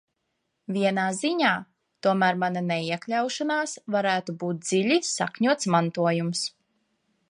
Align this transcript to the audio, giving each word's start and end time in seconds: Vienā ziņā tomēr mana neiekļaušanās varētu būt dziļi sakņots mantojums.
Vienā 0.77 1.03
ziņā 1.17 1.51
tomēr 2.07 2.41
mana 2.45 2.65
neiekļaušanās 2.71 3.77
varētu 3.97 4.39
būt 4.45 4.67
dziļi 4.71 5.01
sakņots 5.15 5.75
mantojums. 5.77 6.49